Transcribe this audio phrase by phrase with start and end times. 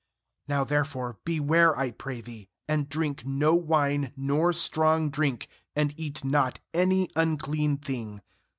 [0.49, 6.23] 4Now therefore beware, I pray thee, and drink no wine nor strong drink, and eat
[6.23, 8.19] not any unclean thing.